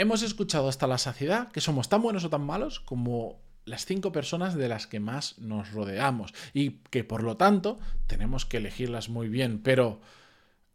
Hemos 0.00 0.22
escuchado 0.22 0.68
hasta 0.68 0.86
la 0.86 0.96
saciedad 0.96 1.50
que 1.50 1.60
somos 1.60 1.88
tan 1.88 2.02
buenos 2.02 2.24
o 2.24 2.30
tan 2.30 2.46
malos 2.46 2.78
como 2.78 3.40
las 3.64 3.84
cinco 3.84 4.12
personas 4.12 4.54
de 4.54 4.68
las 4.68 4.86
que 4.86 5.00
más 5.00 5.36
nos 5.38 5.72
rodeamos 5.72 6.32
y 6.54 6.70
que 6.90 7.02
por 7.02 7.24
lo 7.24 7.36
tanto 7.36 7.80
tenemos 8.06 8.46
que 8.46 8.58
elegirlas 8.58 9.08
muy 9.08 9.28
bien, 9.28 9.60
pero 9.60 10.00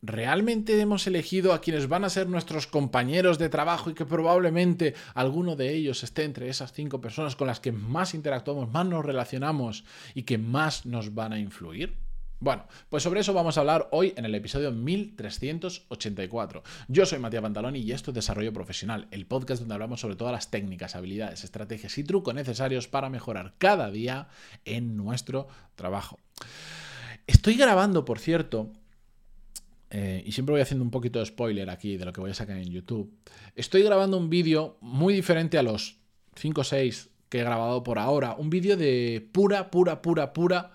¿realmente 0.02 0.78
hemos 0.78 1.08
elegido 1.08 1.54
a 1.54 1.62
quienes 1.62 1.88
van 1.88 2.04
a 2.04 2.10
ser 2.10 2.28
nuestros 2.28 2.68
compañeros 2.68 3.40
de 3.40 3.48
trabajo 3.48 3.90
y 3.90 3.94
que 3.94 4.06
probablemente 4.06 4.94
alguno 5.14 5.56
de 5.56 5.74
ellos 5.74 6.04
esté 6.04 6.26
entre 6.26 6.50
esas 6.50 6.74
cinco 6.74 7.00
personas 7.00 7.38
con 7.38 7.48
las 7.48 7.62
que 7.62 7.72
más 7.72 8.14
interactuamos, 8.14 8.74
más 8.74 8.86
nos 8.86 9.06
relacionamos 9.06 9.86
y 10.16 10.24
que 10.24 10.38
más 10.38 10.86
nos 10.86 11.16
van 11.16 11.32
a 11.32 11.40
influir? 11.40 12.03
Bueno, 12.44 12.66
pues 12.90 13.04
sobre 13.04 13.22
eso 13.22 13.34
vamos 13.34 13.56
a 13.56 13.62
hablar 13.62 13.88
hoy 13.92 14.14
en 14.18 14.26
el 14.26 14.36
episodio 14.36 14.70
1384. 14.70 16.62
Yo 16.90 17.06
soy 17.06 17.18
Matías 17.20 17.42
Pantaloni 17.42 17.80
y 17.80 17.94
esto 17.94 18.12
es 18.12 18.16
Desarrollo 18.16 18.52
Profesional, 18.52 19.08
el 19.12 19.26
podcast 19.26 19.62
donde 19.62 19.76
hablamos 19.76 20.02
sobre 20.02 20.18
todas 20.18 20.34
las 20.34 20.52
técnicas, 20.52 20.98
habilidades, 20.98 21.46
estrategias 21.46 21.98
y 21.98 22.04
trucos 22.04 22.36
necesarios 22.36 22.90
para 22.90 23.10
mejorar 23.10 23.54
cada 23.60 23.90
día 23.92 24.28
en 24.66 24.98
nuestro 24.98 25.48
trabajo. 25.76 26.20
Estoy 27.28 27.56
grabando, 27.56 28.04
por 28.04 28.20
cierto, 28.20 28.74
eh, 29.90 30.22
y 30.26 30.34
siempre 30.34 30.52
voy 30.52 30.62
haciendo 30.62 30.84
un 30.84 30.92
poquito 30.92 31.20
de 31.20 31.28
spoiler 31.28 31.70
aquí 31.70 31.96
de 31.96 32.04
lo 32.04 32.12
que 32.12 32.20
voy 32.20 32.32
a 32.32 32.34
sacar 32.34 32.58
en 32.58 32.70
YouTube. 32.70 33.10
Estoy 33.56 33.84
grabando 33.84 34.18
un 34.18 34.30
vídeo 34.30 34.76
muy 34.82 35.14
diferente 35.14 35.58
a 35.58 35.64
los 35.64 35.96
5 36.36 36.60
o 36.60 36.64
6 36.66 37.10
que 37.30 37.40
he 37.40 37.44
grabado 37.44 37.84
por 37.84 38.00
ahora. 38.00 38.36
Un 38.36 38.50
vídeo 38.50 38.76
de 38.76 39.26
pura, 39.32 39.72
pura, 39.72 40.02
pura, 40.02 40.34
pura 40.34 40.72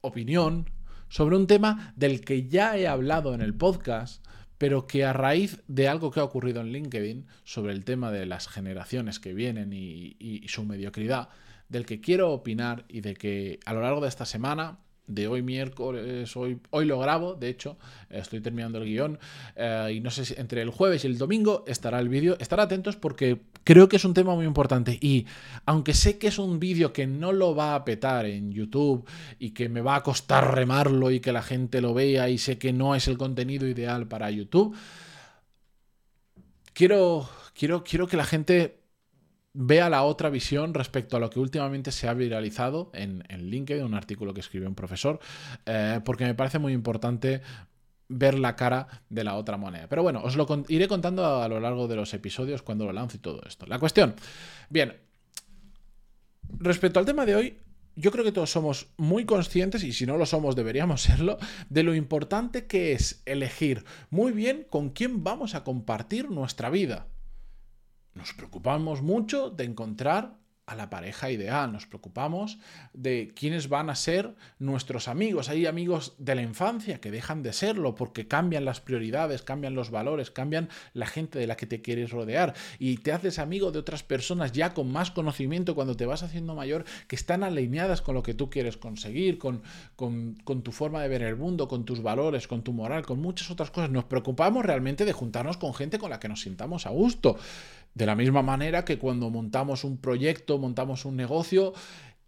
opinión, 0.00 0.66
sobre 1.12 1.36
un 1.36 1.46
tema 1.46 1.92
del 1.94 2.22
que 2.22 2.48
ya 2.48 2.78
he 2.78 2.88
hablado 2.88 3.34
en 3.34 3.42
el 3.42 3.54
podcast, 3.54 4.24
pero 4.56 4.86
que 4.86 5.04
a 5.04 5.12
raíz 5.12 5.62
de 5.68 5.86
algo 5.86 6.10
que 6.10 6.20
ha 6.20 6.24
ocurrido 6.24 6.62
en 6.62 6.72
LinkedIn 6.72 7.26
sobre 7.44 7.74
el 7.74 7.84
tema 7.84 8.10
de 8.10 8.24
las 8.24 8.48
generaciones 8.48 9.20
que 9.20 9.34
vienen 9.34 9.74
y, 9.74 10.42
su 10.48 10.64
mediocridad, 10.64 11.28
del 11.68 11.84
que 11.84 12.00
quiero 12.00 12.32
opinar 12.32 12.86
y 12.88 13.02
de 13.02 13.12
que 13.12 13.60
a 13.66 13.74
lo 13.74 13.82
largo 13.82 14.00
de 14.00 14.08
esta 14.08 14.24
semana 14.24 14.78
de 15.06 15.28
hoy 15.28 15.42
miércoles, 15.42 16.36
hoy, 16.36 16.58
hoy 16.70 16.84
lo 16.84 16.98
grabo, 16.98 17.34
de 17.34 17.48
hecho, 17.48 17.76
estoy 18.08 18.40
terminando 18.40 18.78
el 18.78 18.84
guion, 18.84 19.18
eh, 19.56 19.94
y 19.96 20.00
no 20.00 20.10
sé 20.10 20.24
si 20.24 20.34
entre 20.38 20.62
el 20.62 20.70
jueves 20.70 21.04
y 21.04 21.08
el 21.08 21.18
domingo 21.18 21.64
estará 21.66 21.98
el 21.98 22.08
vídeo, 22.08 22.36
estar 22.38 22.60
atentos 22.60 22.96
porque 22.96 23.40
creo 23.64 23.88
que 23.88 23.96
es 23.96 24.04
un 24.04 24.14
tema 24.14 24.34
muy 24.34 24.46
importante 24.46 24.98
y 25.00 25.26
aunque 25.66 25.94
sé 25.94 26.18
que 26.18 26.28
es 26.28 26.38
un 26.38 26.60
vídeo 26.60 26.92
que 26.92 27.06
no 27.06 27.32
lo 27.32 27.54
va 27.54 27.74
a 27.74 27.84
petar 27.84 28.26
en 28.26 28.52
YouTube 28.52 29.06
y 29.38 29.50
que 29.50 29.68
me 29.68 29.80
va 29.80 29.96
a 29.96 30.02
costar 30.02 30.54
remarlo 30.54 31.10
y 31.10 31.20
que 31.20 31.32
la 31.32 31.42
gente 31.42 31.80
lo 31.80 31.94
vea 31.94 32.28
y 32.28 32.38
sé 32.38 32.58
que 32.58 32.72
no 32.72 32.94
es 32.94 33.08
el 33.08 33.18
contenido 33.18 33.66
ideal 33.66 34.06
para 34.06 34.30
YouTube, 34.30 34.76
quiero, 36.72 37.28
quiero, 37.54 37.84
quiero 37.84 38.06
que 38.06 38.16
la 38.16 38.24
gente 38.24 38.81
vea 39.54 39.90
la 39.90 40.02
otra 40.02 40.30
visión 40.30 40.74
respecto 40.74 41.16
a 41.16 41.20
lo 41.20 41.30
que 41.30 41.40
últimamente 41.40 41.92
se 41.92 42.08
ha 42.08 42.14
viralizado 42.14 42.90
en, 42.94 43.24
en 43.28 43.50
LinkedIn, 43.50 43.84
un 43.84 43.94
artículo 43.94 44.32
que 44.32 44.40
escribió 44.40 44.68
un 44.68 44.74
profesor, 44.74 45.20
eh, 45.66 46.00
porque 46.04 46.24
me 46.24 46.34
parece 46.34 46.58
muy 46.58 46.72
importante 46.72 47.42
ver 48.08 48.38
la 48.38 48.56
cara 48.56 49.02
de 49.08 49.24
la 49.24 49.36
otra 49.36 49.56
moneda. 49.56 49.88
Pero 49.88 50.02
bueno, 50.02 50.22
os 50.22 50.36
lo 50.36 50.46
iré 50.68 50.88
contando 50.88 51.42
a 51.42 51.48
lo 51.48 51.60
largo 51.60 51.88
de 51.88 51.96
los 51.96 52.12
episodios 52.14 52.62
cuando 52.62 52.84
lo 52.86 52.92
lance 52.92 53.16
y 53.16 53.20
todo 53.20 53.40
esto. 53.46 53.66
La 53.66 53.78
cuestión, 53.78 54.14
bien, 54.68 54.96
respecto 56.58 56.98
al 56.98 57.06
tema 57.06 57.26
de 57.26 57.34
hoy, 57.34 57.58
yo 57.94 58.10
creo 58.10 58.24
que 58.24 58.32
todos 58.32 58.50
somos 58.50 58.88
muy 58.96 59.26
conscientes, 59.26 59.84
y 59.84 59.92
si 59.92 60.06
no 60.06 60.16
lo 60.16 60.26
somos 60.26 60.56
deberíamos 60.56 61.02
serlo, 61.02 61.38
de 61.68 61.82
lo 61.82 61.94
importante 61.94 62.66
que 62.66 62.92
es 62.92 63.22
elegir 63.26 63.84
muy 64.10 64.32
bien 64.32 64.66
con 64.68 64.90
quién 64.90 65.22
vamos 65.24 65.54
a 65.54 65.64
compartir 65.64 66.30
nuestra 66.30 66.70
vida. 66.70 67.06
Nos 68.14 68.34
preocupamos 68.34 69.02
mucho 69.02 69.50
de 69.50 69.64
encontrar 69.64 70.36
a 70.64 70.76
la 70.76 70.90
pareja 70.90 71.30
ideal, 71.30 71.72
nos 71.72 71.86
preocupamos 71.86 72.58
de 72.92 73.32
quiénes 73.34 73.68
van 73.68 73.90
a 73.90 73.96
ser 73.96 74.36
nuestros 74.60 75.08
amigos. 75.08 75.48
Hay 75.48 75.66
amigos 75.66 76.14
de 76.18 76.36
la 76.36 76.42
infancia 76.42 77.00
que 77.00 77.10
dejan 77.10 77.42
de 77.42 77.52
serlo 77.52 77.96
porque 77.96 78.28
cambian 78.28 78.64
las 78.64 78.80
prioridades, 78.80 79.42
cambian 79.42 79.74
los 79.74 79.90
valores, 79.90 80.30
cambian 80.30 80.68
la 80.94 81.06
gente 81.06 81.40
de 81.40 81.48
la 81.48 81.56
que 81.56 81.66
te 81.66 81.82
quieres 81.82 82.10
rodear 82.10 82.54
y 82.78 82.98
te 82.98 83.12
haces 83.12 83.40
amigo 83.40 83.72
de 83.72 83.80
otras 83.80 84.04
personas 84.04 84.52
ya 84.52 84.72
con 84.72 84.90
más 84.90 85.10
conocimiento 85.10 85.74
cuando 85.74 85.96
te 85.96 86.06
vas 86.06 86.22
haciendo 86.22 86.54
mayor 86.54 86.84
que 87.08 87.16
están 87.16 87.42
alineadas 87.42 88.00
con 88.00 88.14
lo 88.14 88.22
que 88.22 88.34
tú 88.34 88.48
quieres 88.48 88.76
conseguir, 88.76 89.38
con, 89.38 89.62
con, 89.96 90.36
con 90.44 90.62
tu 90.62 90.70
forma 90.70 91.02
de 91.02 91.08
ver 91.08 91.22
el 91.22 91.36
mundo, 91.36 91.66
con 91.66 91.84
tus 91.84 92.02
valores, 92.02 92.46
con 92.46 92.62
tu 92.62 92.72
moral, 92.72 93.04
con 93.04 93.20
muchas 93.20 93.50
otras 93.50 93.72
cosas. 93.72 93.90
Nos 93.90 94.04
preocupamos 94.04 94.64
realmente 94.64 95.04
de 95.04 95.12
juntarnos 95.12 95.56
con 95.56 95.74
gente 95.74 95.98
con 95.98 96.10
la 96.10 96.20
que 96.20 96.28
nos 96.28 96.42
sintamos 96.42 96.86
a 96.86 96.90
gusto. 96.90 97.36
De 97.94 98.06
la 98.06 98.14
misma 98.14 98.42
manera 98.42 98.84
que 98.84 98.98
cuando 98.98 99.28
montamos 99.28 99.84
un 99.84 99.98
proyecto, 99.98 100.58
montamos 100.58 101.04
un 101.04 101.16
negocio, 101.16 101.74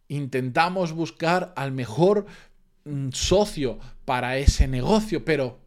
intentamos 0.09 0.93
buscar 0.93 1.55
al 1.57 1.73
mejor 1.73 2.27
mm, 2.85 3.11
socio 3.13 3.79
para 4.05 4.37
ese 4.37 4.69
negocio, 4.69 5.25
pero 5.25 5.61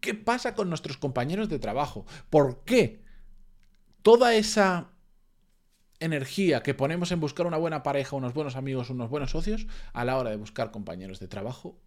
¿qué 0.00 0.14
pasa 0.14 0.54
con 0.54 0.70
nuestros 0.70 0.96
compañeros 0.96 1.50
de 1.50 1.58
trabajo? 1.58 2.06
¿Por 2.30 2.64
qué 2.64 3.02
toda 4.00 4.34
esa 4.34 4.92
energía 6.00 6.62
que 6.62 6.74
ponemos 6.74 7.12
en 7.12 7.20
buscar 7.20 7.46
una 7.46 7.58
buena 7.58 7.82
pareja, 7.82 8.16
unos 8.16 8.32
buenos 8.32 8.56
amigos, 8.56 8.88
unos 8.88 9.10
buenos 9.10 9.32
socios, 9.32 9.66
a 9.92 10.04
la 10.04 10.16
hora 10.16 10.30
de 10.30 10.36
buscar 10.36 10.70
compañeros 10.70 11.18
de 11.18 11.28
trabajo, 11.28 11.78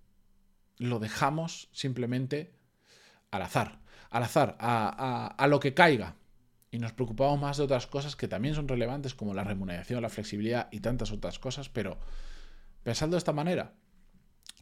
lo 0.78 1.00
dejamos 1.00 1.70
simplemente 1.72 2.54
al 3.32 3.42
azar, 3.42 3.80
al 4.12 4.24
azar, 4.24 4.58
a, 4.60 5.34
a 5.38 5.48
lo 5.48 5.60
que 5.60 5.74
caiga 5.74 6.18
y 6.72 6.80
nos 6.80 6.94
preocupamos 6.94 7.40
más 7.40 7.58
de 7.58 7.64
otras 7.64 7.86
cosas 7.86 8.16
que 8.16 8.30
también 8.30 8.56
son 8.56 8.68
relevantes 8.68 9.14
como 9.14 9.34
la 9.34 9.44
remuneración, 9.44 10.02
la 10.02 10.10
flexibilidad 10.10 10.70
y 10.72 10.80
tantas 10.80 11.12
otras 11.12 11.38
cosas, 11.38 11.68
pero 11.68 12.00
pensando 12.84 13.16
de 13.16 13.20
esta 13.20 13.34
manera, 13.34 13.74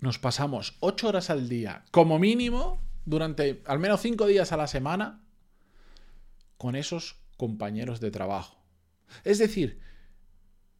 nos 0.01 0.17
pasamos 0.17 0.75
ocho 0.79 1.09
horas 1.09 1.29
al 1.29 1.47
día, 1.47 1.85
como 1.91 2.17
mínimo, 2.17 2.81
durante 3.05 3.61
al 3.65 3.79
menos 3.79 4.01
cinco 4.01 4.25
días 4.25 4.51
a 4.51 4.57
la 4.57 4.67
semana, 4.67 5.23
con 6.57 6.75
esos 6.75 7.21
compañeros 7.37 7.99
de 7.99 8.11
trabajo. 8.11 8.59
Es 9.23 9.37
decir, 9.37 9.79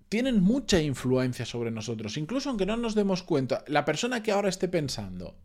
tienen 0.10 0.42
mucha 0.42 0.82
influencia 0.82 1.46
sobre 1.46 1.70
nosotros, 1.70 2.18
incluso 2.18 2.50
aunque 2.50 2.66
no 2.66 2.76
nos 2.76 2.96
demos 2.96 3.22
cuenta. 3.22 3.64
La 3.68 3.86
persona 3.86 4.24
que 4.24 4.32
ahora 4.32 4.50
esté 4.50 4.68
pensando, 4.68 5.38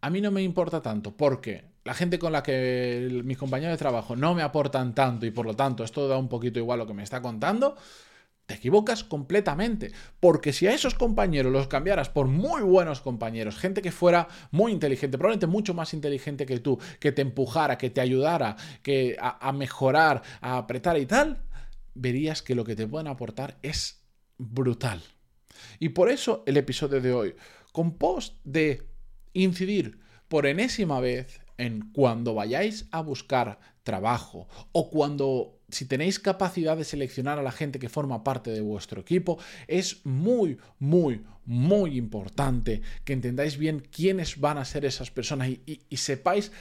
a 0.00 0.10
mí 0.10 0.20
no 0.20 0.30
me 0.30 0.42
importa 0.42 0.80
tanto, 0.80 1.16
porque 1.16 1.73
la 1.84 1.94
gente 1.94 2.18
con 2.18 2.32
la 2.32 2.42
que 2.42 3.22
mis 3.24 3.38
compañeros 3.38 3.74
de 3.74 3.78
trabajo 3.78 4.16
no 4.16 4.34
me 4.34 4.42
aportan 4.42 4.94
tanto 4.94 5.26
y 5.26 5.30
por 5.30 5.46
lo 5.46 5.54
tanto 5.54 5.84
esto 5.84 6.08
da 6.08 6.16
un 6.16 6.28
poquito 6.28 6.58
igual 6.58 6.78
lo 6.78 6.86
que 6.86 6.94
me 6.94 7.02
está 7.02 7.20
contando, 7.20 7.76
te 8.46 8.54
equivocas 8.54 9.04
completamente. 9.04 9.92
Porque 10.18 10.52
si 10.52 10.66
a 10.66 10.74
esos 10.74 10.94
compañeros 10.94 11.52
los 11.52 11.68
cambiaras 11.68 12.08
por 12.08 12.26
muy 12.26 12.62
buenos 12.62 13.00
compañeros, 13.00 13.58
gente 13.58 13.82
que 13.82 13.92
fuera 13.92 14.28
muy 14.50 14.72
inteligente, 14.72 15.18
probablemente 15.18 15.46
mucho 15.46 15.74
más 15.74 15.94
inteligente 15.94 16.46
que 16.46 16.58
tú, 16.58 16.78
que 17.00 17.12
te 17.12 17.22
empujara, 17.22 17.78
que 17.78 17.90
te 17.90 18.00
ayudara, 18.00 18.56
que 18.82 19.16
a, 19.20 19.46
a 19.46 19.52
mejorar, 19.52 20.22
a 20.40 20.56
apretar 20.56 20.98
y 20.98 21.06
tal, 21.06 21.42
verías 21.94 22.42
que 22.42 22.54
lo 22.54 22.64
que 22.64 22.76
te 22.76 22.86
pueden 22.86 23.08
aportar 23.08 23.58
es 23.62 24.02
brutal. 24.38 25.02
Y 25.78 25.90
por 25.90 26.10
eso 26.10 26.42
el 26.46 26.56
episodio 26.56 27.00
de 27.00 27.12
hoy, 27.12 27.34
con 27.72 27.96
post 27.96 28.36
de 28.44 28.82
incidir 29.32 30.00
por 30.28 30.46
enésima 30.46 31.00
vez 31.00 31.43
en 31.58 31.90
cuando 31.92 32.34
vayáis 32.34 32.86
a 32.90 33.00
buscar 33.00 33.58
trabajo 33.82 34.48
o 34.72 34.90
cuando 34.90 35.60
si 35.68 35.86
tenéis 35.86 36.18
capacidad 36.18 36.76
de 36.76 36.84
seleccionar 36.84 37.38
a 37.38 37.42
la 37.42 37.52
gente 37.52 37.78
que 37.78 37.88
forma 37.88 38.24
parte 38.24 38.50
de 38.50 38.60
vuestro 38.60 39.00
equipo, 39.00 39.38
es 39.66 40.04
muy, 40.04 40.58
muy, 40.78 41.24
muy 41.46 41.96
importante 41.96 42.82
que 43.04 43.12
entendáis 43.12 43.58
bien 43.58 43.80
quiénes 43.80 44.40
van 44.40 44.58
a 44.58 44.64
ser 44.64 44.84
esas 44.84 45.10
personas 45.10 45.48
y, 45.48 45.96
sepáis 45.96 46.52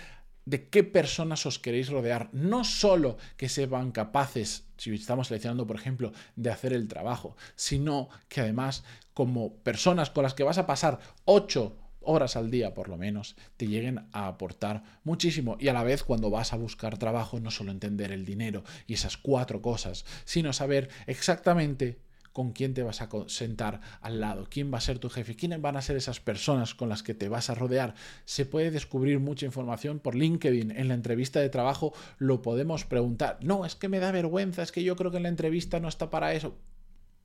de 0.46 0.68
qué 0.68 0.84
personas 0.84 1.46
os 1.46 1.60
queréis 1.60 1.90
rodear. 1.90 2.30
No 2.34 2.64
solo 2.64 3.18
que 3.38 3.50
sean 3.50 3.92
capaces, 3.92 4.66
si 4.78 4.94
estamos 4.94 5.28
seleccionando, 5.28 5.68
por 5.68 5.78
ejemplo, 5.78 6.12
de 6.36 6.50
hacer 6.50 6.74
el 6.74 6.88
trabajo, 6.88 7.38
sino 7.56 8.10
que 8.28 8.42
además 8.42 8.84
como 9.13 9.56
personas 9.57 10.10
con 10.10 10.24
las 10.24 10.34
que 10.34 10.44
vas 10.44 10.57
a 10.57 10.66
pasar 10.66 11.00
8 11.25 11.78
horas 12.06 12.36
al 12.36 12.52
día 12.52 12.74
por 12.74 12.90
lo 12.90 12.98
menos, 12.98 13.36
te 13.58 13.68
lleguen 13.68 14.08
a 14.12 14.28
aportar 14.28 14.84
muchísimo. 15.04 15.58
Y 15.60 15.68
a 15.68 15.74
la 15.74 15.84
vez 15.84 16.04
cuando 16.04 16.30
vas 16.30 16.54
a 16.54 16.58
buscar 16.58 16.98
trabajo, 16.98 17.40
no 17.40 17.52
solo 17.52 17.72
entender 17.72 18.12
el 18.12 18.26
dinero 18.26 18.64
y 18.88 18.94
esas 18.94 19.18
cuatro 19.18 19.62
cosas, 19.62 20.06
sino 20.26 20.54
saber 20.54 20.90
exactamente 21.08 22.00
con 22.34 22.52
quién 22.52 22.74
te 22.74 22.84
vas 22.84 23.02
a 23.02 23.10
sentar 23.28 23.80
al 24.02 24.20
lado, 24.20 24.48
quién 24.50 24.74
va 24.74 24.80
a 24.80 24.82
ser 24.82 24.98
tu 24.98 25.10
jefe, 25.10 25.36
quiénes 25.36 25.62
van 25.62 25.78
a 25.78 25.82
ser 25.82 25.96
esas 25.96 26.20
personas 26.20 26.74
con 26.74 26.90
las 26.90 27.04
que 27.04 27.14
te 27.14 27.30
vas 27.30 27.50
a 27.50 27.56
rodear. 27.56 27.94
Se 28.26 28.46
puede 28.46 28.72
descubrir 28.72 29.20
mucha 29.20 29.46
información 29.46 30.00
por 30.00 30.16
LinkedIn. 30.16 30.72
En 30.72 30.88
la 30.88 30.96
entrevista 30.96 31.40
de 31.40 31.50
trabajo 31.50 31.94
lo 32.18 32.42
podemos 32.42 32.86
preguntar. 32.86 33.38
No, 33.42 33.66
es 33.66 33.76
que 33.76 33.88
me 33.88 34.00
da 34.00 34.12
vergüenza, 34.12 34.64
es 34.64 34.72
que 34.72 34.84
yo 34.84 34.96
creo 34.96 35.12
que 35.12 35.18
en 35.18 35.24
la 35.24 35.30
entrevista 35.30 35.80
no 35.80 35.88
está 35.88 36.10
para 36.10 36.34
eso. 36.34 36.58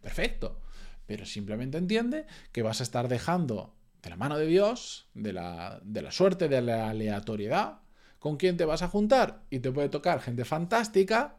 Perfecto. 0.02 0.60
Pero 1.06 1.24
simplemente 1.24 1.78
entiende 1.78 2.26
que 2.52 2.62
vas 2.62 2.80
a 2.80 2.82
estar 2.82 3.08
dejando 3.08 3.74
de 4.08 4.10
la 4.10 4.16
mano 4.16 4.38
de 4.38 4.46
Dios, 4.46 5.06
de 5.12 5.34
la, 5.34 5.80
de 5.84 6.00
la 6.00 6.10
suerte, 6.10 6.48
de 6.48 6.62
la 6.62 6.88
aleatoriedad, 6.88 7.80
con 8.18 8.38
quién 8.38 8.56
te 8.56 8.64
vas 8.64 8.80
a 8.80 8.88
juntar 8.88 9.42
y 9.50 9.60
te 9.60 9.70
puede 9.70 9.90
tocar 9.90 10.22
gente 10.22 10.46
fantástica 10.46 11.36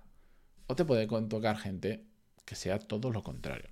o 0.68 0.76
te 0.76 0.86
puede 0.86 1.08
tocar 1.08 1.58
gente 1.58 2.06
que 2.46 2.54
sea 2.54 2.78
todo 2.78 3.12
lo 3.12 3.24
contrario. 3.24 3.70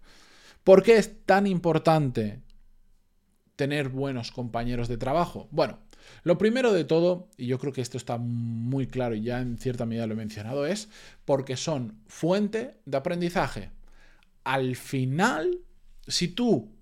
¿Por 0.64 0.82
qué 0.82 0.98
es 0.98 1.24
tan 1.26 1.46
importante 1.46 2.42
tener 3.56 3.90
buenos 3.90 4.32
compañeros 4.32 4.88
de 4.88 4.98
trabajo? 4.98 5.48
Bueno, 5.52 5.78
lo 6.24 6.40
primero 6.40 6.74
de 6.74 6.84
todo, 6.84 7.30
y 7.38 7.46
yo 7.46 7.60
creo 7.60 7.74
que 7.74 7.82
esto 7.82 7.98
está 7.98 8.18
muy 8.18 8.88
claro 8.88 9.14
y 9.14 9.22
ya 9.22 9.40
en 9.42 9.60
cierta 9.60 9.86
medida 9.86 10.08
lo 10.08 10.14
he 10.14 10.18
mencionado, 10.18 10.66
es 10.66 10.90
porque 11.24 11.56
son 11.56 12.02
fuente 12.08 12.78
de 12.86 12.98
aprendizaje. 12.98 13.70
Al 14.44 14.76
final, 14.76 15.60
si 16.08 16.30
tú 16.30 16.77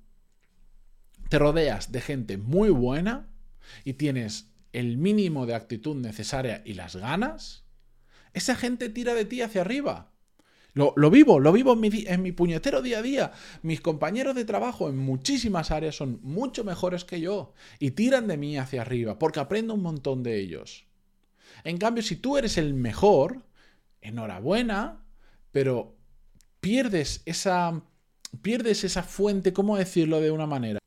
te 1.29 1.39
rodeas 1.39 1.91
de 1.91 2.01
gente 2.01 2.37
muy 2.37 2.69
buena 2.69 3.27
y 3.83 3.93
tienes 3.93 4.51
el 4.73 4.97
mínimo 4.97 5.45
de 5.45 5.55
actitud 5.55 5.95
necesaria 5.95 6.61
y 6.65 6.73
las 6.73 6.95
ganas, 6.95 7.65
esa 8.33 8.55
gente 8.55 8.89
tira 8.89 9.13
de 9.13 9.25
ti 9.25 9.41
hacia 9.41 9.61
arriba. 9.61 10.11
Lo, 10.73 10.93
vivo, 11.09 11.39
lo 11.39 11.53
vivo 11.53 11.71
en 11.71 11.79
mi, 11.79 11.89
en 12.05 12.21
mi, 12.21 12.33
puñetero 12.33 12.81
día 12.81 12.99
a 12.99 13.01
día. 13.01 13.31
Mis 13.61 13.79
compañeros 13.79 14.35
de 14.35 14.43
trabajo 14.43 14.89
en 14.89 14.97
muchísimas 14.97 15.71
áreas 15.71 15.95
son 15.95 16.19
mucho 16.21 16.65
mejores 16.65 17.05
que 17.05 17.21
yo 17.21 17.53
y 17.79 17.91
tiran 17.91 18.27
de 18.27 18.35
mí 18.35 18.57
hacia 18.57 18.81
arriba 18.81 19.17
porque 19.17 19.39
aprendo 19.39 19.73
un 19.73 19.81
montón 19.81 20.21
de 20.21 20.37
ellos. 20.37 20.85
En 21.63 21.77
cambio, 21.77 22.03
si 22.03 22.17
tú 22.17 22.37
eres 22.37 22.57
el 22.57 22.73
mejor, 22.73 23.45
enhorabuena, 24.01 25.01
pero 25.53 25.95
pierdes 26.59 27.21
esa, 27.25 27.81
pierdes 28.41 28.83
esa 28.83 29.03
fuente, 29.03 29.53
¿cómo 29.53 29.77
decirlo 29.77 30.19
de 30.19 30.31
una 30.31 30.45
manera? 30.45 30.79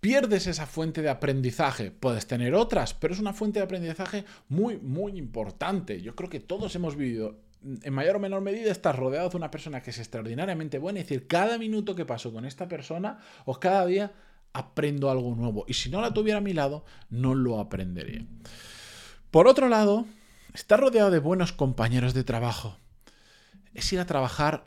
Pierdes 0.00 0.46
esa 0.46 0.66
fuente 0.66 1.02
de 1.02 1.10
aprendizaje. 1.10 1.90
Puedes 1.90 2.26
tener 2.26 2.54
otras, 2.54 2.94
pero 2.94 3.14
es 3.14 3.20
una 3.20 3.32
fuente 3.32 3.58
de 3.58 3.64
aprendizaje 3.64 4.24
muy, 4.48 4.78
muy 4.78 5.16
importante. 5.18 6.00
Yo 6.00 6.16
creo 6.16 6.30
que 6.30 6.40
todos 6.40 6.74
hemos 6.74 6.96
vivido, 6.96 7.38
en 7.62 7.92
mayor 7.92 8.16
o 8.16 8.20
menor 8.20 8.40
medida, 8.40 8.72
estar 8.72 8.98
rodeado 8.98 9.28
de 9.28 9.36
una 9.36 9.50
persona 9.50 9.82
que 9.82 9.90
es 9.90 9.98
extraordinariamente 9.98 10.78
buena. 10.78 11.00
Es 11.00 11.06
decir, 11.06 11.26
cada 11.26 11.58
minuto 11.58 11.94
que 11.94 12.06
paso 12.06 12.32
con 12.32 12.44
esta 12.44 12.68
persona 12.68 13.20
o 13.44 13.60
cada 13.60 13.86
día 13.86 14.12
aprendo 14.52 15.10
algo 15.10 15.34
nuevo. 15.34 15.64
Y 15.68 15.74
si 15.74 15.90
no 15.90 16.00
la 16.00 16.12
tuviera 16.12 16.38
a 16.38 16.42
mi 16.42 16.54
lado, 16.54 16.84
no 17.10 17.34
lo 17.34 17.60
aprendería. 17.60 18.26
Por 19.30 19.46
otro 19.46 19.68
lado, 19.68 20.06
estar 20.54 20.80
rodeado 20.80 21.10
de 21.10 21.20
buenos 21.20 21.52
compañeros 21.52 22.14
de 22.14 22.24
trabajo 22.24 22.76
es 23.74 23.92
ir 23.92 24.00
a 24.00 24.06
trabajar 24.06 24.66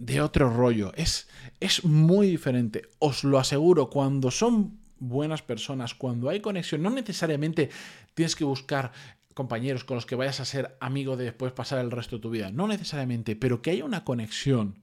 de 0.00 0.20
otro 0.20 0.50
rollo. 0.50 0.92
Es, 0.96 1.28
es 1.60 1.84
muy 1.84 2.26
diferente. 2.26 2.88
Os 2.98 3.22
lo 3.22 3.38
aseguro, 3.38 3.90
cuando 3.90 4.30
son 4.30 4.78
buenas 4.98 5.42
personas, 5.42 5.94
cuando 5.94 6.28
hay 6.28 6.40
conexión, 6.40 6.82
no 6.82 6.90
necesariamente 6.90 7.70
tienes 8.14 8.34
que 8.34 8.44
buscar 8.44 8.92
compañeros 9.34 9.84
con 9.84 9.96
los 9.96 10.06
que 10.06 10.16
vayas 10.16 10.40
a 10.40 10.44
ser 10.44 10.76
amigo 10.80 11.16
de 11.16 11.24
después 11.24 11.52
pasar 11.52 11.78
el 11.78 11.90
resto 11.90 12.16
de 12.16 12.22
tu 12.22 12.30
vida. 12.30 12.50
No 12.50 12.66
necesariamente, 12.66 13.36
pero 13.36 13.62
que 13.62 13.70
haya 13.70 13.84
una 13.84 14.04
conexión. 14.04 14.82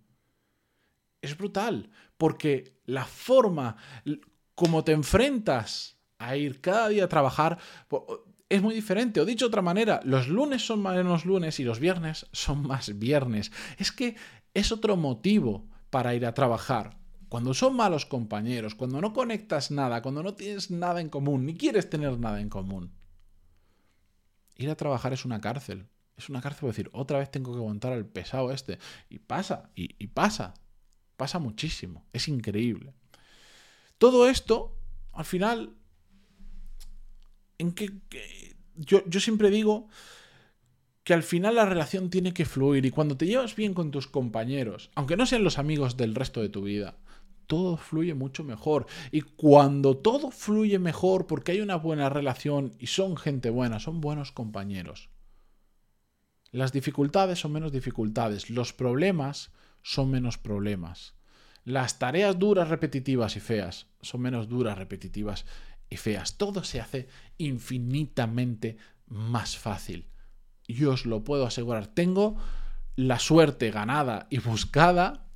Es 1.22 1.36
brutal, 1.36 1.90
porque 2.18 2.80
la 2.86 3.06
forma 3.06 3.76
como 4.54 4.84
te 4.84 4.92
enfrentas 4.92 5.98
a 6.20 6.36
ir 6.38 6.62
cada 6.62 6.90
día 6.90 7.06
a 7.06 7.10
trabajar 7.10 7.58
es 8.50 8.62
muy 8.62 8.74
diferente. 8.74 9.20
O 9.20 9.26
dicho 9.26 9.46
de 9.46 9.50
otra 9.50 9.62
manera, 9.62 10.02
los 10.04 10.28
lunes 10.28 10.66
son 10.66 10.82
menos 10.82 11.26
lunes 11.26 11.60
y 11.60 11.64
los 11.64 11.80
viernes 11.80 12.28
son 12.32 12.66
más 12.66 12.98
viernes. 12.98 13.52
Es 13.78 13.92
que 13.92 14.16
es 14.54 14.72
otro 14.72 14.98
motivo 14.98 15.68
para 15.90 16.16
ir 16.16 16.26
a 16.26 16.34
trabajar. 16.34 16.98
Cuando 17.30 17.54
son 17.54 17.76
malos 17.76 18.06
compañeros, 18.06 18.74
cuando 18.76 19.02
no 19.02 19.14
conectas 19.14 19.70
nada, 19.70 20.02
cuando 20.02 20.24
no 20.24 20.36
tienes 20.36 20.72
nada 20.72 21.02
en 21.02 21.10
común, 21.10 21.46
ni 21.46 21.56
quieres 21.56 21.90
tener 21.90 22.18
nada 22.20 22.40
en 22.40 22.50
común. 22.50 22.94
Ir 24.56 24.70
a 24.70 24.76
trabajar 24.76 25.14
es 25.14 25.26
una 25.26 25.42
cárcel. 25.42 25.88
Es 26.16 26.30
una 26.30 26.42
cárcel, 26.42 26.70
decir, 26.70 26.90
otra 26.94 27.20
vez 27.20 27.30
tengo 27.30 27.52
que 27.52 27.60
aguantar 27.60 27.94
al 27.94 28.06
pesado 28.06 28.52
este. 28.52 28.80
Y 29.10 29.20
pasa, 29.20 29.70
y, 29.76 30.08
pasa. 30.08 30.56
Pasa 31.16 31.38
muchísimo. 31.38 32.06
Es 32.14 32.28
increíble. 32.28 32.94
Todo 33.98 34.28
esto, 34.28 34.76
al 35.14 35.26
final, 35.26 35.76
en 37.58 37.72
que, 37.74 37.92
yo, 38.78 39.04
yo 39.06 39.20
siempre 39.20 39.50
digo 39.50 39.88
que 41.04 41.14
al 41.14 41.24
final 41.24 41.56
la 41.56 41.66
relación 41.66 42.10
tiene 42.10 42.34
que 42.34 42.46
fluir 42.46 42.86
y 42.86 42.92
cuando 42.92 43.16
te 43.16 43.26
llevas 43.26 43.56
bien 43.56 43.74
con 43.74 43.92
tus 43.92 44.08
compañeros, 44.08 44.90
aunque 44.96 45.18
no 45.18 45.26
sean 45.26 45.44
los 45.44 45.58
amigos 45.58 45.96
del 45.98 46.16
resto 46.16 46.42
de 46.42 46.50
tu 46.50 46.64
vida, 46.64 46.98
todo 47.48 47.78
fluye 47.78 48.14
mucho 48.14 48.44
mejor. 48.44 48.88
Y 49.12 49.22
cuando 49.22 49.98
todo 49.98 50.32
fluye 50.32 50.80
mejor 50.80 51.26
porque 51.26 51.54
hay 51.54 51.62
una 51.62 51.78
buena 51.78 52.10
relación 52.10 52.74
y 52.78 52.88
son 52.88 53.18
gente 53.18 53.50
buena, 53.50 53.80
son 53.80 54.02
buenos 54.02 54.32
compañeros, 54.32 55.10
las 56.52 56.72
dificultades 56.72 57.40
son 57.40 57.52
menos 57.52 57.72
dificultades, 57.72 58.50
los 58.50 58.74
problemas 58.74 59.52
son 59.82 60.12
menos 60.12 60.38
problemas. 60.38 61.16
Las 61.66 62.00
tareas 62.00 62.40
duras, 62.40 62.70
repetitivas 62.70 63.36
y 63.36 63.42
feas 63.42 63.88
son 64.02 64.22
menos 64.22 64.48
duras, 64.48 64.78
repetitivas 64.78 65.46
y 65.90 65.98
feas. 65.98 66.38
Todo 66.38 66.64
se 66.64 66.82
hace 66.82 67.08
infinitamente 67.38 68.78
más 69.08 69.58
fácil 69.58 70.08
y 70.68 70.84
os 70.86 71.06
lo 71.06 71.24
puedo 71.24 71.46
asegurar. 71.46 71.88
Tengo 71.88 72.36
la 72.96 73.20
suerte 73.20 73.72
ganada 73.72 74.28
y 74.30 74.40
buscada 74.40 75.28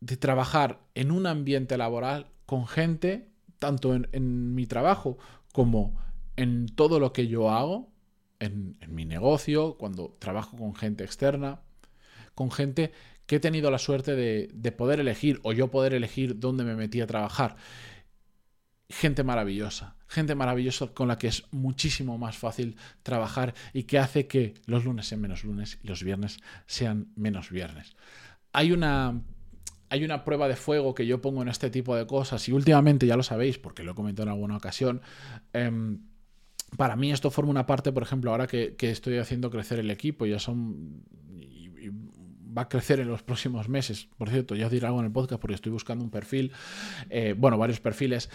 de 0.00 0.16
trabajar 0.16 0.80
en 0.94 1.10
un 1.10 1.26
ambiente 1.26 1.78
laboral 1.78 2.26
con 2.44 2.66
gente, 2.66 3.30
tanto 3.58 3.94
en, 3.94 4.54
mi 4.54 4.66
trabajo 4.66 5.18
como 5.52 5.98
en 6.36 6.66
todo 6.66 7.00
lo 7.00 7.12
que 7.12 7.28
yo 7.28 7.50
hago, 7.50 7.92
en, 8.40 8.76
mi 8.88 9.04
negocio, 9.04 9.76
cuando 9.78 10.16
trabajo 10.18 10.56
con 10.56 10.74
gente 10.74 11.04
externa, 11.04 11.60
con 12.34 12.50
gente 12.50 12.92
que 13.26 13.36
he 13.36 13.40
tenido 13.40 13.70
la 13.70 13.78
suerte 13.78 14.14
de, 14.14 14.50
de 14.52 14.72
poder 14.72 15.00
elegir 15.00 15.40
o 15.42 15.52
yo 15.52 15.70
poder 15.70 15.94
elegir 15.94 16.38
dónde 16.38 16.64
me 16.64 16.76
metí 16.76 17.00
a 17.00 17.06
trabajar 17.06 17.56
gente 18.88 19.24
maravillosa, 19.24 19.96
gente 20.06 20.34
maravillosa 20.34 20.88
con 20.88 21.08
la 21.08 21.18
que 21.18 21.28
es 21.28 21.44
muchísimo 21.50 22.18
más 22.18 22.38
fácil 22.38 22.76
trabajar 23.02 23.54
y 23.72 23.84
que 23.84 23.98
hace 23.98 24.26
que 24.26 24.54
los 24.66 24.84
lunes 24.84 25.06
sean 25.06 25.20
menos 25.20 25.44
lunes 25.44 25.78
y 25.82 25.88
los 25.88 26.02
viernes 26.02 26.38
sean 26.66 27.08
menos 27.16 27.50
viernes. 27.50 27.96
Hay 28.52 28.72
una, 28.72 29.20
hay 29.88 30.04
una 30.04 30.24
prueba 30.24 30.48
de 30.48 30.56
fuego 30.56 30.94
que 30.94 31.06
yo 31.06 31.20
pongo 31.20 31.42
en 31.42 31.48
este 31.48 31.70
tipo 31.70 31.96
de 31.96 32.06
cosas 32.06 32.48
y 32.48 32.52
últimamente 32.52 33.06
ya 33.06 33.16
lo 33.16 33.22
sabéis 33.22 33.58
porque 33.58 33.82
lo 33.82 33.92
he 33.92 33.94
comentado 33.94 34.28
en 34.28 34.34
alguna 34.34 34.56
ocasión. 34.56 35.02
Em, 35.52 36.00
para 36.76 36.96
mí 36.96 37.12
esto 37.12 37.30
forma 37.30 37.50
una 37.50 37.66
parte, 37.66 37.92
por 37.92 38.02
ejemplo, 38.02 38.30
ahora 38.30 38.46
que, 38.46 38.76
estoy 38.78 39.18
haciendo 39.18 39.50
crecer 39.50 39.80
el 39.80 39.90
equipo, 39.90 40.26
ya 40.26 40.38
son 40.38 41.02
va 42.56 42.62
a 42.62 42.68
crecer 42.68 43.00
en 43.00 43.08
los 43.08 43.22
próximos 43.22 43.68
meses. 43.68 44.08
Por 44.16 44.30
cierto, 44.30 44.54
ya 44.54 44.66
os 44.66 44.72
diré 44.72 44.86
algo 44.86 45.00
en 45.00 45.06
el 45.06 45.12
podcast 45.12 45.40
porque 45.40 45.54
estoy 45.54 45.72
buscando 45.72 46.02
un 46.02 46.10
perfil, 46.10 46.52
eh, 47.10 47.34
bueno, 47.36 47.58
varios 47.58 47.80
perfiles 47.80 48.30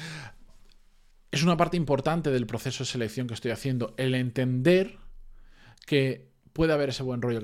es 1.31 1.43
una 1.43 1.57
parte 1.57 1.77
importante 1.77 2.29
del 2.29 2.45
proceso 2.45 2.83
de 2.83 2.89
selección 2.89 3.27
que 3.27 3.33
estoy 3.33 3.51
haciendo, 3.51 3.93
el 3.97 4.15
entender 4.15 4.97
que 5.85 6.29
puede 6.53 6.73
haber 6.73 6.89
ese 6.89 7.03
buen 7.03 7.21
rollo, 7.21 7.39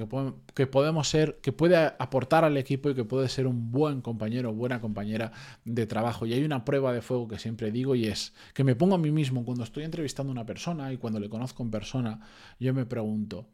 que, 0.53 0.67
podemos 0.67 1.08
ser, 1.08 1.39
que 1.41 1.53
puede 1.53 1.77
aportar 1.77 2.44
al 2.44 2.58
equipo 2.58 2.89
y 2.89 2.96
que 2.96 3.06
puede 3.06 3.29
ser 3.29 3.48
un 3.48 3.72
buen 3.72 4.01
compañero 4.01 4.50
o 4.50 4.53
buena 4.53 4.82
compañera 4.82 5.32
de 5.63 5.88
trabajo. 5.88 6.25
Y 6.25 6.34
hay 6.34 6.44
una 6.44 6.65
prueba 6.65 6.91
de 6.91 7.01
fuego 7.01 7.27
que 7.27 7.39
siempre 7.39 7.72
digo 7.72 7.96
y 7.96 8.08
es 8.08 8.34
que 8.53 8.65
me 8.65 8.75
pongo 8.75 8.96
a 8.96 8.98
mí 8.98 9.12
mismo 9.12 9.46
cuando 9.46 9.63
estoy 9.63 9.86
entrevistando 9.86 10.32
a 10.32 10.34
una 10.34 10.46
persona 10.46 10.91
y 10.91 10.98
cuando 10.98 11.20
le 11.20 11.29
conozco 11.29 11.63
en 11.63 11.72
persona, 11.72 12.20
yo 12.60 12.74
me 12.74 12.86
pregunto, 12.86 13.48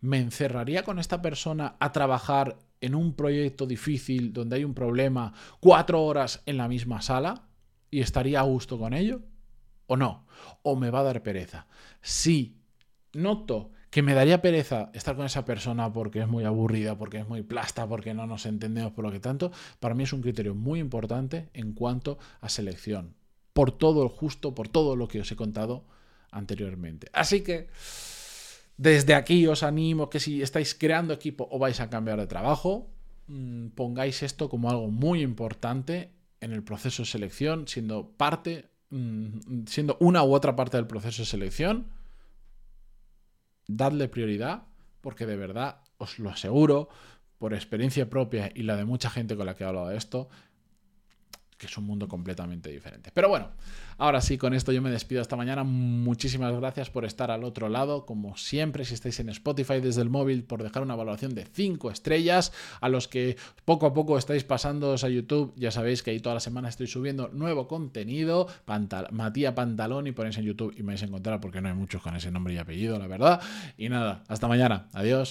¿me 0.00 0.18
encerraría 0.18 0.82
con 0.82 0.98
esta 0.98 1.22
persona 1.22 1.76
a 1.80 1.92
trabajar 1.92 2.58
en 2.82 2.94
un 2.94 3.14
proyecto 3.14 3.66
difícil 3.66 4.32
donde 4.32 4.56
hay 4.56 4.64
un 4.64 4.74
problema 4.74 5.32
cuatro 5.60 6.02
horas 6.02 6.42
en 6.44 6.58
la 6.58 6.68
misma 6.68 7.00
sala? 7.00 7.49
¿Y 7.90 8.00
estaría 8.00 8.40
a 8.40 8.44
gusto 8.44 8.78
con 8.78 8.94
ello? 8.94 9.22
o 9.90 9.96
no, 9.96 10.24
o 10.62 10.76
me 10.76 10.88
va 10.90 11.00
a 11.00 11.02
dar 11.02 11.20
pereza. 11.20 11.66
Si 12.00 12.54
noto 13.12 13.72
que 13.90 14.02
me 14.02 14.14
daría 14.14 14.40
pereza 14.40 14.88
estar 14.94 15.16
con 15.16 15.26
esa 15.26 15.44
persona 15.44 15.92
porque 15.92 16.20
es 16.20 16.28
muy 16.28 16.44
aburrida, 16.44 16.96
porque 16.96 17.18
es 17.18 17.28
muy 17.28 17.42
plasta, 17.42 17.88
porque 17.88 18.14
no 18.14 18.24
nos 18.24 18.46
entendemos 18.46 18.92
por 18.92 19.04
lo 19.04 19.10
que 19.10 19.18
tanto, 19.18 19.50
para 19.80 19.96
mí 19.96 20.04
es 20.04 20.12
un 20.12 20.22
criterio 20.22 20.54
muy 20.54 20.78
importante 20.78 21.48
en 21.54 21.72
cuanto 21.72 22.18
a 22.40 22.48
selección, 22.48 23.16
por 23.52 23.72
todo 23.72 24.04
el 24.04 24.10
justo, 24.10 24.54
por 24.54 24.68
todo 24.68 24.94
lo 24.94 25.08
que 25.08 25.22
os 25.22 25.32
he 25.32 25.34
contado 25.34 25.82
anteriormente. 26.30 27.08
Así 27.12 27.40
que 27.40 27.66
desde 28.76 29.16
aquí 29.16 29.48
os 29.48 29.64
animo 29.64 30.08
que 30.08 30.20
si 30.20 30.40
estáis 30.40 30.76
creando 30.76 31.12
equipo 31.12 31.48
o 31.50 31.58
vais 31.58 31.80
a 31.80 31.90
cambiar 31.90 32.20
de 32.20 32.28
trabajo, 32.28 32.86
mm, 33.26 33.70
pongáis 33.70 34.22
esto 34.22 34.48
como 34.48 34.70
algo 34.70 34.88
muy 34.88 35.20
importante 35.20 36.12
en 36.40 36.52
el 36.52 36.62
proceso 36.62 37.02
de 37.02 37.08
selección, 37.08 37.68
siendo 37.68 38.10
parte 38.12 38.70
Mm, 38.90 39.66
siendo 39.66 39.96
una 40.00 40.24
u 40.24 40.34
otra 40.34 40.56
parte 40.56 40.76
del 40.76 40.86
proceso 40.86 41.22
de 41.22 41.26
selección, 41.26 41.86
dadle 43.68 44.08
prioridad, 44.08 44.64
porque 45.00 45.26
de 45.26 45.36
verdad, 45.36 45.82
os 45.98 46.18
lo 46.18 46.28
aseguro, 46.30 46.88
por 47.38 47.54
experiencia 47.54 48.10
propia 48.10 48.50
y 48.54 48.64
la 48.64 48.76
de 48.76 48.84
mucha 48.84 49.08
gente 49.08 49.36
con 49.36 49.46
la 49.46 49.54
que 49.54 49.64
he 49.64 49.66
hablado 49.66 49.88
de 49.88 49.96
esto, 49.96 50.28
que 51.60 51.66
es 51.66 51.76
un 51.76 51.84
mundo 51.84 52.08
completamente 52.08 52.70
diferente. 52.70 53.10
Pero 53.12 53.28
bueno, 53.28 53.50
ahora 53.98 54.22
sí, 54.22 54.38
con 54.38 54.54
esto 54.54 54.72
yo 54.72 54.80
me 54.80 54.90
despido 54.90 55.20
esta 55.20 55.36
mañana. 55.36 55.62
Muchísimas 55.62 56.56
gracias 56.56 56.88
por 56.88 57.04
estar 57.04 57.30
al 57.30 57.44
otro 57.44 57.68
lado. 57.68 58.06
Como 58.06 58.34
siempre, 58.38 58.86
si 58.86 58.94
estáis 58.94 59.20
en 59.20 59.28
Spotify 59.28 59.80
desde 59.80 60.00
el 60.00 60.08
móvil, 60.08 60.42
por 60.42 60.62
dejar 60.62 60.82
una 60.82 60.96
valoración 60.96 61.34
de 61.34 61.44
5 61.44 61.90
estrellas. 61.90 62.52
A 62.80 62.88
los 62.88 63.08
que 63.08 63.36
poco 63.66 63.84
a 63.84 63.92
poco 63.92 64.16
estáis 64.16 64.42
pasándoos 64.42 65.04
a 65.04 65.10
YouTube, 65.10 65.52
ya 65.54 65.70
sabéis 65.70 66.02
que 66.02 66.12
ahí 66.12 66.20
toda 66.20 66.34
la 66.34 66.40
semana 66.40 66.70
estoy 66.70 66.86
subiendo 66.86 67.28
nuevo 67.28 67.68
contenido. 67.68 68.48
Pantal 68.64 69.08
Matías 69.10 69.52
Pantaloni, 69.52 70.12
ponéis 70.12 70.38
en 70.38 70.44
YouTube 70.44 70.74
y 70.78 70.82
me 70.82 70.92
vais 70.92 71.02
a 71.02 71.06
encontrar 71.06 71.40
porque 71.42 71.60
no 71.60 71.68
hay 71.68 71.74
muchos 71.74 72.00
con 72.00 72.16
ese 72.16 72.30
nombre 72.30 72.54
y 72.54 72.56
apellido, 72.56 72.98
la 72.98 73.06
verdad. 73.06 73.42
Y 73.76 73.90
nada, 73.90 74.24
hasta 74.28 74.48
mañana. 74.48 74.88
Adiós. 74.94 75.28